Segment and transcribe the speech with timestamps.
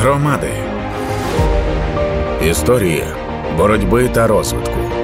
[0.00, 0.50] Громади
[2.50, 3.04] історії
[3.56, 4.95] боротьби та розвитку.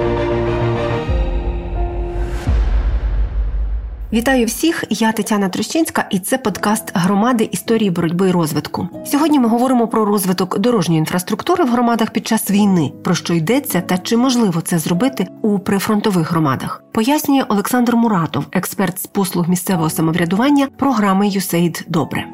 [4.13, 4.83] Вітаю всіх!
[4.89, 8.87] Я Тетяна Трощинська, і це подкаст громади історії боротьби і розвитку.
[9.05, 13.81] Сьогодні ми говоримо про розвиток дорожньої інфраструктури в громадах під час війни, про що йдеться
[13.81, 16.83] та чи можливо це зробити у прифронтових громадах.
[16.91, 22.25] Пояснює Олександр Муратов, експерт з послуг місцевого самоврядування програми «ЮСЕЙД Добре.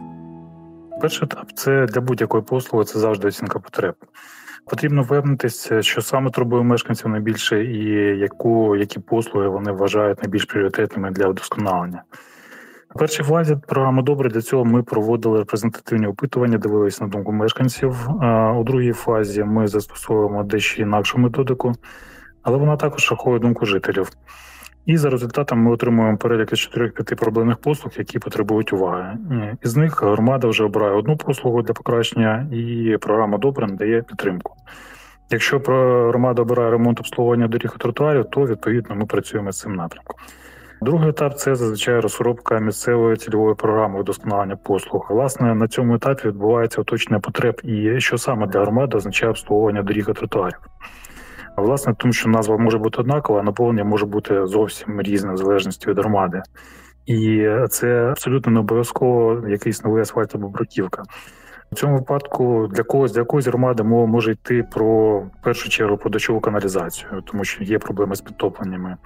[1.01, 3.95] Перший етап це для будь-якої послуги це завжди оцінка потреб.
[4.69, 7.83] Потрібно впевнитися, що саме турбує мешканців найбільше, і
[8.19, 12.03] яку які послуги вони вважають найбільш пріоритетними для вдосконалення.
[12.95, 18.09] У першій фазі програми добре для цього ми проводили репрезентативні опитування, дивилися на думку мешканців.
[18.57, 21.73] У другій фазі ми застосовуємо дещо інакшу методику,
[22.43, 24.09] але вона також рахує думку жителів.
[24.89, 29.17] І за результатом ми отримуємо перелік із 4-5 проблемних послуг, які потребують уваги.
[29.63, 34.53] Із них громада вже обирає одну послугу для покращення, і програма добре надає підтримку.
[35.29, 35.59] Якщо
[36.09, 40.15] громада обирає ремонт обслуговування доріг і тротуарів, то відповідно ми працюємо з цим напрямком.
[40.81, 45.07] Другий етап це зазвичай розробка місцевої цільової програми вдосконалення послуг.
[45.09, 50.09] Власне, на цьому етапі відбувається уточнення потреб і що саме для громади означає обслуговування доріг
[50.09, 50.59] і тротуарів.
[51.59, 55.89] Власне, тому що назва може бути однакова, а наповнення може бути зовсім різне в залежності
[55.89, 56.41] від громади.
[57.05, 61.03] І це абсолютно не обов'язково якийсь новий асфальт або бруківка.
[61.71, 65.97] У цьому випадку для когось для якоїсь громади мова може йти про в першу чергу
[65.97, 68.97] про дощову каналізацію, тому що є проблеми з підтопленнями.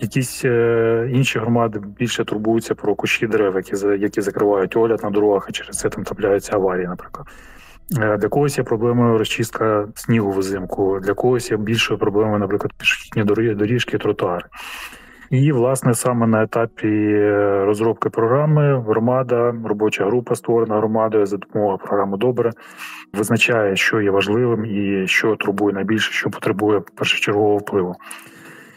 [0.00, 5.46] Якісь е, інші громади більше турбуються про кущі дерев, які які закривають огляд на дорогах,
[5.48, 7.26] і через це там трапляються аварії, наприклад.
[7.92, 13.54] Е, для когось є проблемою розчистка снігу взимку, для когось є більшою проблемою, наприклад, пішохідні
[13.54, 14.44] доріжки, тротуари.
[15.30, 21.78] І, власне, саме на етапі е, розробки програми громада, робоча група створена громадою за допомогою
[21.78, 22.50] програми Добре
[23.14, 27.94] визначає, що є важливим і що турбує найбільше, що потребує першочергового впливу.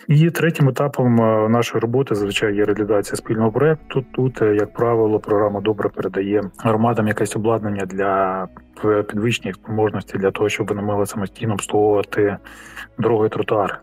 [0.10, 4.06] І третім етапом е, нашої роботи зазвичай є реалізація спільного проекту.
[4.12, 8.48] Тут, е, як правило, програма добре передає громадам якесь обладнання для
[9.08, 12.38] підвищення їх спроможності для того, щоб вони могли самостійно обслуговувати
[12.98, 13.76] дороги тротуари.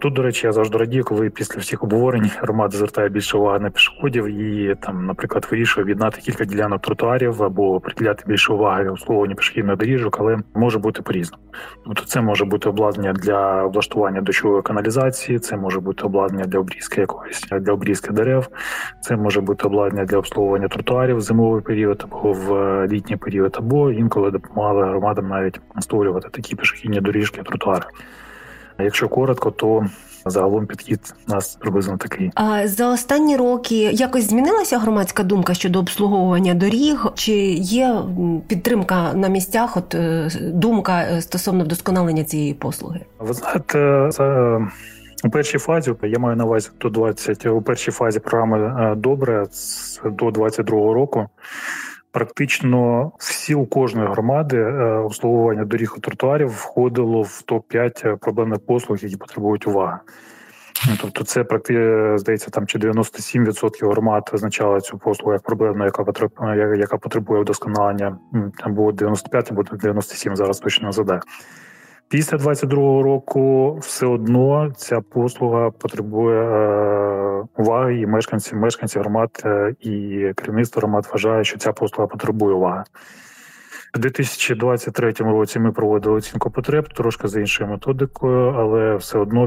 [0.00, 3.70] Тут, до речі, я завжди радію, коли після всіх обговорень громада звертає більше уваги на
[3.70, 9.76] пішоходів і там, наприклад, вирішує об'єднати кілька ділянок тротуарів або приділяти більше уваги обслуговуванню пішохідних
[9.76, 11.42] доріжок, але може бути по різному.
[11.84, 17.00] Тобто, це може бути обладнання для облаштування дощової каналізації, це може бути обладнання для обрізки
[17.00, 18.48] якогось для обрізки дерев,
[19.00, 22.50] це може бути обладнання для обслуговування тротуарів в зимовий період або в
[22.86, 27.86] літній період, або інколи допомагали громадам навіть створювати такі пішохідні доріжки, тротуари.
[28.78, 29.86] Якщо коротко, то
[30.26, 32.30] загалом підхід у нас приблизно такий.
[32.34, 37.06] А за останні роки якось змінилася громадська думка щодо обслуговування доріг?
[37.14, 37.96] Чи є
[38.48, 39.76] підтримка на місцях?
[39.76, 43.00] От е, думка е, стосовно вдосконалення цієї послуги?
[43.18, 44.58] Ви знаєте, це.
[45.24, 49.46] У першій фазі я маю на увазі до 20, у першій фазі програми е, добре
[50.04, 51.28] до 22 року
[52.16, 58.16] практично всі у кожної громади е, обслуговування доріг і тротуарів входило в топ 5 е,
[58.16, 59.98] проблемних послуг, які потребують уваги.
[60.88, 66.04] Ну, тобто, це практично здається, там чи 97% громад визначали цю послугу як проблемну, яка
[66.04, 68.18] потребує, яка потребує вдосконалення.
[68.60, 71.20] або було 95 або 97, зараз точно не задає.
[72.08, 79.74] Після 22-го року все одно ця послуга потребує е, уваги, і мешканці мешканці громад е,
[79.80, 82.84] і керівництво громад вважає, що ця послуга потребує уваги.
[83.96, 89.46] У 2023 році ми проводили оцінку потреб трошки за іншою методикою, але все одно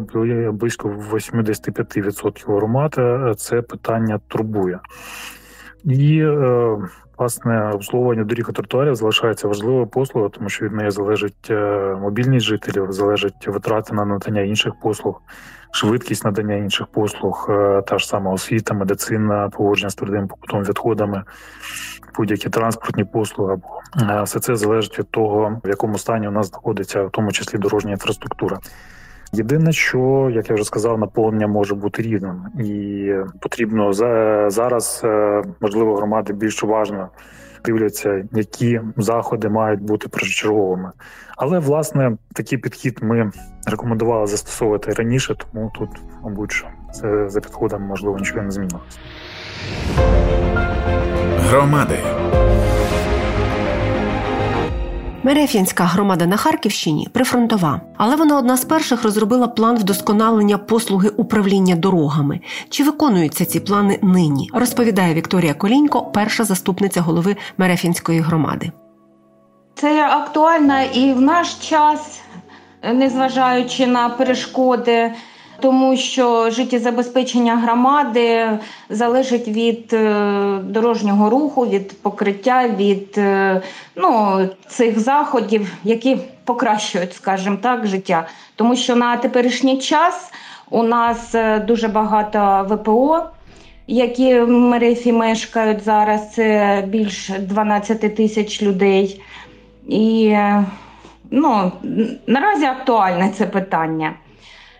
[0.51, 4.79] близько 85% громад е, це питання турбує.
[5.83, 6.77] І е,
[7.19, 12.45] Власне, обслуговування доріг і тротуарів залишається важливою послугою, тому що від неї залежить е, мобільність
[12.45, 15.21] жителів, залежить витрати на надання інших послуг,
[15.71, 21.23] швидкість надання інших послуг, е, та ж сама освіта, медицина, поводження з твердими побутовими відходами,
[22.15, 23.57] будь-які транспортні послуги.
[24.23, 27.91] Все це залежить від того, в якому стані у нас знаходиться, в тому числі дорожня
[27.91, 28.59] інфраструктура.
[29.33, 33.93] Єдине, що як я вже сказав, наповнення може бути рівним, і потрібно
[34.49, 37.09] зараз, е, можливо, громади більш уважно
[37.65, 40.91] дивляться, які заходи мають бути першочерговими.
[41.37, 43.31] Але власне такий підхід ми
[43.65, 45.89] рекомендували застосовувати раніше, тому тут,
[46.23, 48.99] мабуть, це за підходом можливо нічого не змінилося.
[51.37, 51.95] Громади
[55.23, 61.75] Мереф'янська громада на Харківщині прифронтова, але вона одна з перших розробила план вдосконалення послуги управління
[61.75, 62.39] дорогами.
[62.69, 64.49] Чи виконуються ці плани нині?
[64.53, 68.71] Розповідає Вікторія Колінько, перша заступниця голови Мереф'янської громади.
[69.75, 72.21] Це актуально і в наш час,
[72.93, 75.11] незважаючи на перешкоди
[75.61, 78.49] тому що життєзабезпечення громади
[78.89, 83.61] залежить від е, дорожнього руху, від покриття, від е,
[83.95, 88.27] ну, цих заходів, які покращують, скажімо так, життя.
[88.55, 90.31] Тому що на теперішній час
[90.69, 93.23] у нас е, дуже багато ВПО.
[93.87, 99.21] Які в Мерефі мешкають зараз, це більш 12 тисяч людей.
[99.87, 100.35] І
[101.31, 101.71] ну,
[102.27, 104.13] наразі актуальне це питання.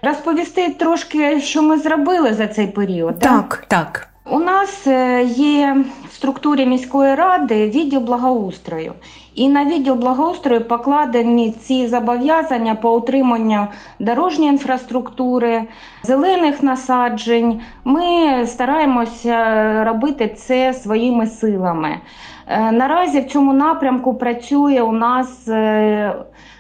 [0.02, 3.20] Розповісти трошки, що ми зробили за цей період.
[3.20, 4.10] Так, так.
[4.32, 5.78] У нас е, є
[6.10, 8.94] в структурі міської ради відділ благоустрою,
[9.36, 13.68] і на відділ благоустрою покладені ці зобов'язання по утриманню
[14.00, 15.64] дорожньої інфраструктури,
[16.04, 17.62] зелених насаджень.
[17.84, 18.02] Ми
[18.48, 21.98] стараємося робити це своїми силами.
[22.48, 26.16] Е, наразі в цьому напрямку працює у нас е,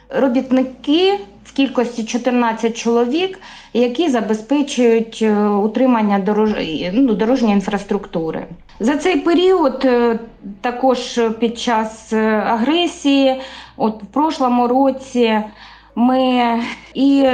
[0.09, 1.19] робітники
[1.49, 3.39] в кількості 14 чоловік,
[3.73, 6.49] які забезпечують е, утримання дорож...
[6.93, 8.45] ну, дорожньої інфраструктури.
[8.79, 10.19] За цей період, е,
[10.61, 13.41] також під час е, агресії,
[13.77, 15.41] от в прошлому році.
[15.95, 16.43] Ми
[16.93, 17.27] і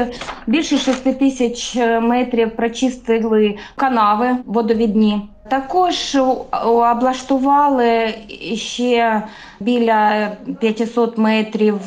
[0.48, 5.22] більше 6 тисяч метрів прочистили канави водовідні.
[5.50, 6.18] Також
[6.66, 8.14] облаштували
[8.56, 9.22] ще
[9.60, 11.80] біля 500 метрів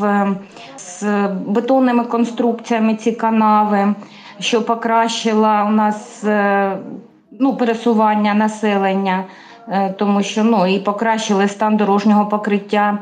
[0.76, 3.94] з бетонними конструкціями ці канави,
[4.40, 6.76] що покращила у нас е,
[7.40, 9.24] ну, пересування населення,
[9.68, 12.98] е, тому що ну, і покращили стан дорожнього покриття.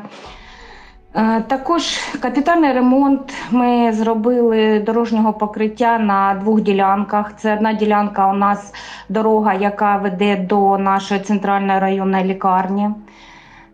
[1.17, 7.37] Е, також капітальний ремонт ми зробили дорожнього покриття на двох ділянках.
[7.37, 8.73] Це одна ділянка у нас
[9.09, 12.89] дорога, яка веде до нашої центральної районної лікарні.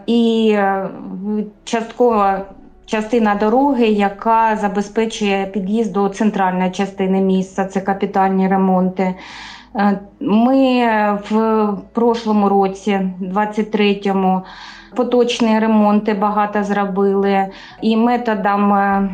[0.06, 0.58] І
[1.64, 2.38] частково
[2.86, 9.16] частина дороги, яка забезпечує під'їзд до центральної частини міста, це капітальні ремонти.
[9.76, 10.88] Е, ми
[11.30, 14.42] в прошлому році, 23-му,
[14.96, 17.48] поточні ремонти багато зробили
[17.82, 19.10] і методом е,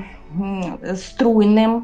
[0.96, 1.84] струйним.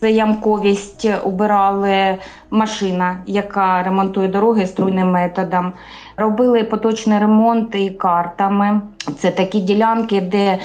[0.00, 2.18] Це ямковість убирали
[2.50, 5.72] машина, яка ремонтує дороги струйним методом.
[6.16, 8.80] Робили поточний ремонт і картами.
[9.18, 10.58] Це такі ділянки, де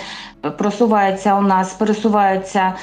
[0.58, 2.74] просувається у нас, пересувається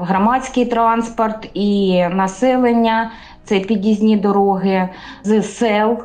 [0.00, 3.10] громадський транспорт і населення.
[3.48, 4.88] Це під'їзні дороги
[5.24, 5.98] з сел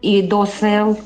[0.00, 0.96] і до сел.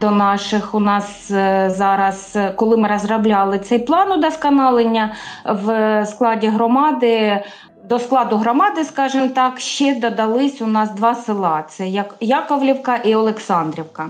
[0.00, 5.14] До наших у нас е, зараз, коли ми розробляли цей план удосконалення
[5.44, 7.42] в складі громади,
[7.88, 11.88] до складу громади, скажімо так, ще додались у нас два села: це
[12.20, 14.08] Яковлівка і Олександрівка.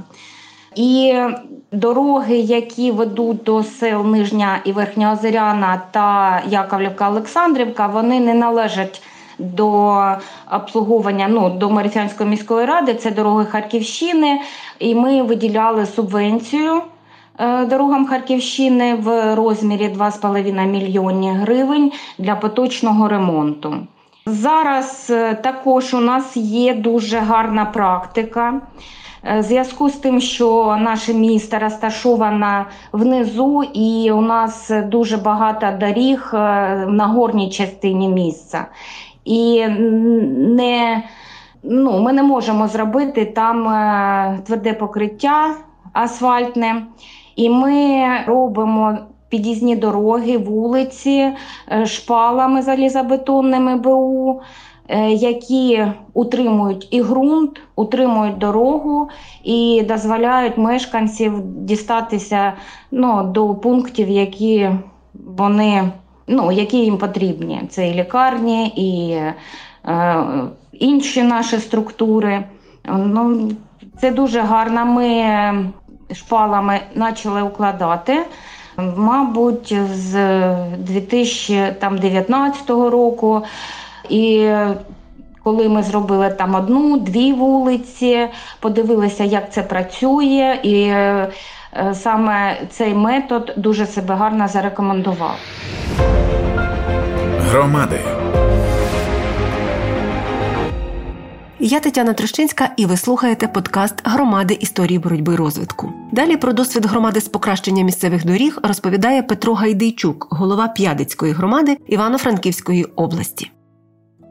[0.74, 1.14] І
[1.72, 9.02] дороги, які ведуть до сел Нижня і Верхня Озеряна та Яковлівка Олександрівка, вони не належать
[9.38, 10.02] до
[10.52, 12.94] обслуговування ну, до Марифянської міської ради.
[12.94, 14.40] Це дороги Харківщини,
[14.78, 16.82] і ми виділяли субвенцію.
[17.38, 23.74] Е, дорогам Харківщини в розмірі 2,5 мільйони гривень для поточного ремонту.
[24.26, 28.60] Зараз е, також у нас є дуже гарна практика.
[29.24, 35.66] Е, в зв'язку з тим, що наше місто розташоване внизу, і у нас дуже багато
[35.80, 36.30] доріг
[36.88, 38.66] на горній частині міста.
[39.28, 41.02] І не,
[41.62, 43.64] ну, ми не можемо зробити там
[44.44, 45.54] тверде покриття
[45.92, 46.86] асфальтне.
[47.36, 51.32] І ми робимо під'їзні дороги, вулиці
[51.72, 54.40] е, шпалами залізобетонними БУ,
[54.88, 59.08] е, які утримують і ґрунт, утримують дорогу
[59.44, 62.52] і дозволяють мешканців дістатися
[62.90, 64.70] ну, до пунктів, які
[65.36, 65.90] вони
[66.28, 67.62] ну, які їм потрібні.
[67.70, 69.12] Це і лікарні, і
[69.90, 70.24] е,
[70.72, 72.44] інші наші структури.
[72.88, 73.50] Ну,
[74.00, 74.86] Це дуже гарно.
[74.86, 75.24] Ми
[76.14, 78.26] шпалами почали укладати.
[78.96, 80.12] Мабуть, з
[80.78, 83.42] 2019 року.
[84.08, 84.50] І
[85.44, 88.28] коли ми зробили там одну-дві вулиці,
[88.60, 90.92] подивилися, як це працює, і
[91.92, 95.36] саме цей метод дуже себе гарно зарекомендував.
[97.38, 98.00] Громади
[101.60, 105.92] Я Тетяна Трощинська, і ви слухаєте подкаст громади історії боротьби і розвитку.
[106.12, 112.84] Далі про досвід громади з покращення місцевих доріг розповідає Петро Гайдейчук, голова П'ядицької громади Івано-Франківської
[112.84, 113.50] області.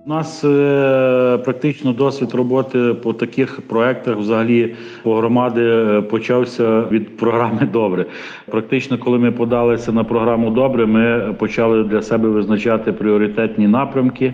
[0.07, 7.17] У нас е, практично досвід роботи по таких проектах, взагалі по громади, е, почався від
[7.17, 8.05] програми Добре.
[8.51, 14.33] Практично, коли ми подалися на програму Добре, ми почали для себе визначати пріоритетні напрямки.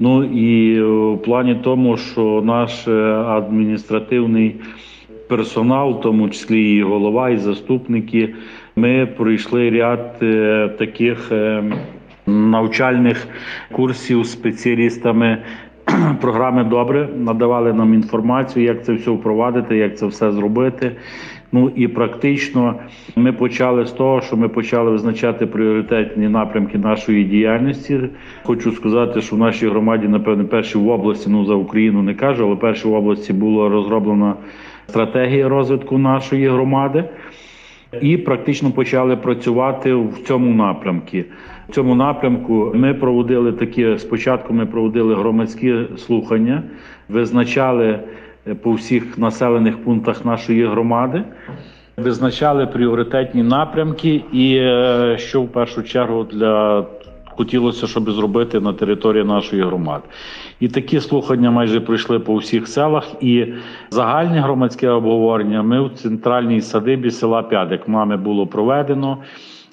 [0.00, 4.56] Ну і в плані тому, що наш е, адміністративний
[5.28, 8.34] персонал, в тому числі і голова, і заступники,
[8.76, 10.18] ми пройшли ряд
[10.78, 11.32] таких
[12.26, 13.28] навчальних
[13.72, 15.38] курсів спеціалістами.
[16.20, 20.92] Програми добре надавали нам інформацію, як це все впровадити, як це все зробити.
[21.52, 22.74] Ну і практично
[23.16, 28.00] ми почали з того, що ми почали визначати пріоритетні напрямки нашої діяльності.
[28.42, 32.46] Хочу сказати, що в нашій громаді, напевне, перші в області, ну за Україну не кажу,
[32.46, 34.34] але перші в області була розроблена
[34.88, 37.04] стратегія розвитку нашої громади,
[38.00, 41.16] і практично почали працювати в цьому напрямку.
[41.68, 43.98] В цьому напрямку ми проводили такі.
[43.98, 46.62] Спочатку ми проводили громадські слухання,
[47.08, 47.98] визначали
[48.46, 51.22] е, по всіх населених пунктах нашої громади,
[51.96, 56.84] визначали пріоритетні напрямки, і е, що в першу чергу для
[57.36, 60.04] хотілося, щоб зробити на території нашої громади.
[60.60, 63.06] І такі слухання майже пройшли по всіх селах.
[63.20, 63.46] І
[63.90, 69.18] загальне громадське обговорення ми в центральній садибі села П'ядик нами було проведено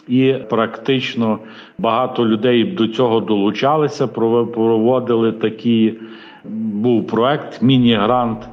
[0.08, 1.40] і практично
[1.78, 4.08] багато людей до цього долучалися.
[4.08, 5.94] проводили такі
[6.74, 8.50] був проект, міні-грант.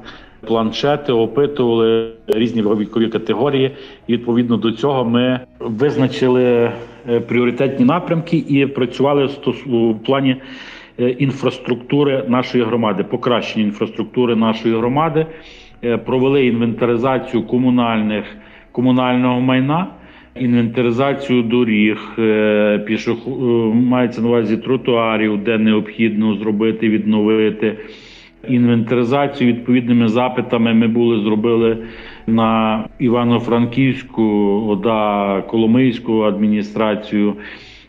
[0.47, 3.71] Планшети опитували різні вікові категорії,
[4.07, 6.71] і відповідно до цього ми визначили
[7.19, 9.29] пріоритетні напрямки і працювали
[9.65, 10.35] в плані
[10.99, 15.25] е, інфраструктури нашої громади, покращення інфраструктури нашої громади,
[15.83, 18.25] е, провели інвентаризацію комунальних
[18.71, 19.87] комунального майна
[20.35, 23.29] інвентаризацію доріг, е, пішох е,
[23.73, 27.77] мається на увазі тротуарів, де необхідно зробити, відновити.
[28.47, 31.77] Інвентаризацію відповідними запитами ми були зробили
[32.27, 34.23] на Івано-Франківську,
[34.69, 37.33] ОДА, Коломийську адміністрацію,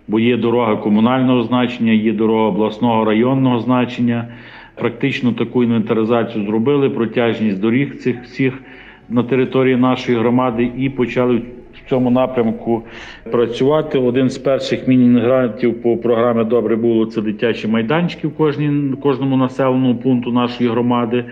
[0.09, 4.29] бо є дорога комунального значення, є дорога обласного районного значення.
[4.75, 8.63] Практично таку інвентаризацію зробили протяжність доріг цих всіх
[9.09, 11.43] на території нашої громади і почали
[11.91, 12.83] цьому напрямку
[13.31, 13.99] працювати.
[13.99, 19.97] Один з перших міні-грантів по програмі Добре було це дитячі майданчики в кожній, кожному населеному
[19.97, 21.25] пункту нашої громади.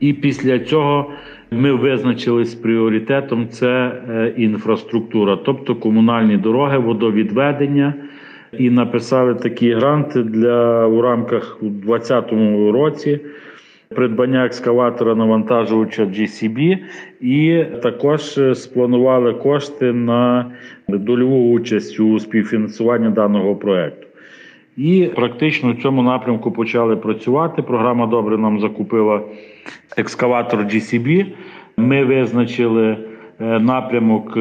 [0.00, 1.10] І після цього
[1.50, 7.94] ми визначились пріоритетом це е, інфраструктура, тобто комунальні дороги, водовідведення.
[8.58, 12.32] І написали такі гранти для у рамках у 2020
[12.72, 13.20] році
[13.94, 16.78] придбання екскаватора навантажувача GCB,
[17.20, 20.52] і також е, спланували кошти на
[20.88, 24.06] дольову участь у співфінансуванні даного проекту.
[24.76, 27.62] І практично в цьому напрямку почали працювати.
[27.62, 29.20] Програма добре нам закупила
[29.96, 31.26] екскаватор GCB.
[31.76, 32.96] Ми визначили
[33.40, 34.40] е, напрямок е,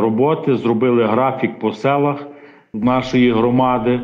[0.00, 2.26] роботи, зробили графік по селах
[2.74, 4.00] нашої громади.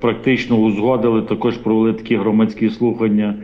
[0.00, 3.34] Практично узгодили також провели такі громадські слухання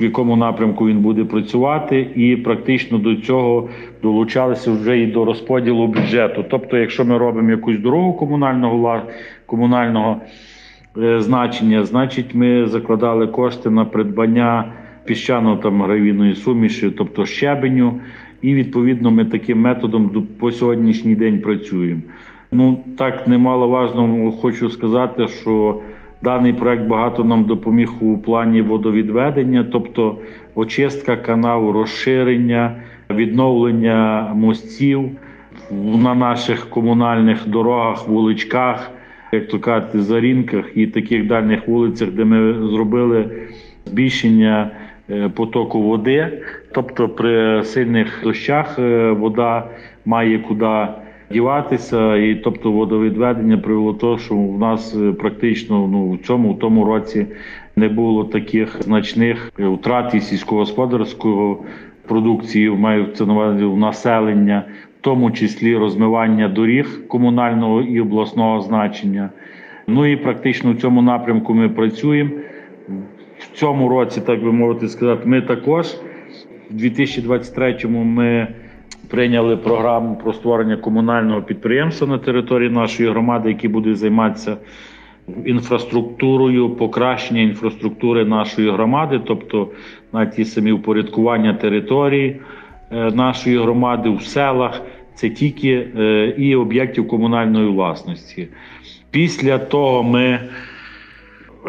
[0.00, 3.68] в якому напрямку він буде працювати, і практично до цього
[4.02, 6.44] долучалися вже і до розподілу бюджету.
[6.50, 9.02] Тобто, якщо ми робимо якусь дорогу комунального
[9.46, 10.20] комунального
[10.98, 14.72] е, значення, значить ми закладали кошти на придбання
[15.04, 18.00] піщаного там гравійної суміші, тобто щебеню,
[18.42, 22.00] і відповідно ми таким методом по сьогоднішній день працюємо.
[22.52, 25.80] Ну так немаловажно хочу сказати, що
[26.22, 30.18] Даний проект багато нам допоміг у плані водовідведення, тобто
[30.54, 32.76] очистка каналу, розширення,
[33.10, 35.10] відновлення мостів
[35.94, 38.90] на наших комунальних дорогах, вуличках,
[39.32, 43.30] як то кажуть, зарінках і таких дальніх вулицях, де ми зробили
[43.84, 44.70] збільшення
[45.10, 46.42] е, потоку води.
[46.72, 49.64] Тобто, при сильних дощах е, вода
[50.04, 50.86] має куди
[51.30, 56.58] діватися, і тобто водовідведення привело того, що в нас е, практично ну в цьому в
[56.58, 57.26] тому році
[57.76, 61.64] не було таких значних втрат і сільськогосподарського
[62.06, 64.64] продукції, маю це на увазі населення,
[64.98, 69.30] в тому числі розмивання доріг комунального і обласного значення.
[69.86, 72.30] Ну і практично в цьому напрямку ми працюємо.
[73.38, 75.86] В цьому році, так би мовити сказати, ми також
[76.70, 78.48] в 2023-му ми
[79.10, 84.56] прийняли програму про створення комунального підприємства на території нашої громади, який буде займатися
[85.44, 89.68] інфраструктурою, покращення інфраструктури нашої громади, тобто
[90.12, 92.40] на ті самі упорядкування території
[92.92, 94.82] е, нашої громади в селах,
[95.14, 98.48] це тільки е, і об'єктів комунальної власності.
[99.10, 100.38] Після того ми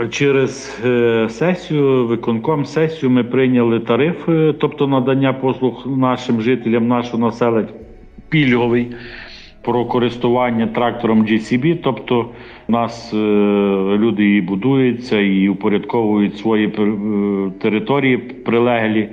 [0.10, 7.68] через е, сесію, виконком сесію, ми прийняли тарифи, тобто надання послуг нашим жителям нашого населення
[8.30, 8.88] пільговий
[9.62, 12.30] про користування трактором GCB, тобто
[12.68, 13.18] у нас е,
[13.98, 16.72] люди і будуються і упорядковують свої е,
[17.62, 19.10] території прилеглі.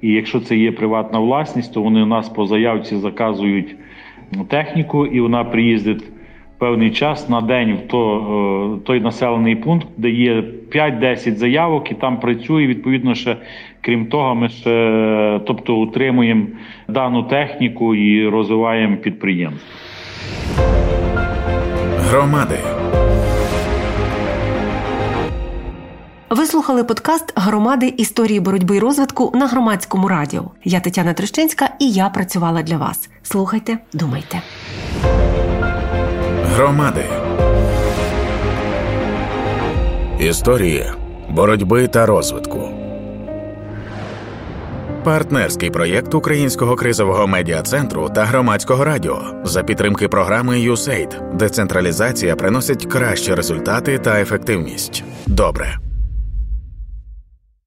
[0.00, 3.76] І якщо це є приватна власність, то вони у нас по заявці заказують
[4.48, 6.04] техніку, і вона приїздить
[6.58, 12.20] певний час на день в то, той населений пункт, де є 5-10 заявок, і там
[12.20, 12.66] працює.
[12.66, 13.36] Відповідно, ще
[13.80, 16.46] крім того, ми ще тобто утримуємо
[16.88, 19.68] дану техніку і розвиваємо підприємство.
[21.96, 22.58] Громади.
[26.30, 30.42] Ви слухали подкаст Громади історії боротьби і розвитку на громадському радіо.
[30.64, 33.10] Я Тетяна Трещинська і я працювала для вас.
[33.22, 34.42] Слухайте, думайте.
[36.58, 37.04] Громади.
[40.20, 40.84] Історії
[41.28, 42.68] боротьби та розвитку.
[45.04, 51.36] Партнерський проєкт Українського кризового медіа центру та громадського радіо за підтримки програми USAID.
[51.36, 55.04] Децентралізація приносить кращі результати та ефективність.
[55.26, 55.87] Добре.